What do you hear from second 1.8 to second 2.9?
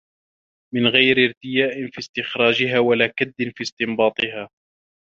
فِي اسْتِخْرَاجِهَا